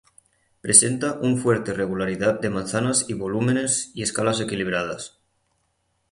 [0.61, 5.19] Presenta un fuerte regularidad de manzanas y volúmenes y escalas equilibradas.